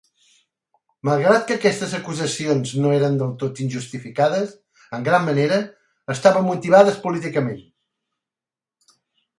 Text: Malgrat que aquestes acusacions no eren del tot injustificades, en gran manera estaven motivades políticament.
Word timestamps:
Malgrat 1.09 1.43
que 1.51 1.57
aquestes 1.59 1.93
acusacions 1.97 2.71
no 2.85 2.93
eren 3.01 3.19
del 3.19 3.35
tot 3.43 3.61
injustificades, 3.67 4.57
en 4.99 5.07
gran 5.11 5.29
manera 5.31 5.61
estaven 6.17 6.51
motivades 6.53 7.01
políticament. 7.07 7.63